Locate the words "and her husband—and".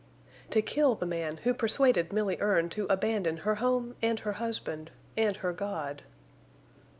4.01-5.35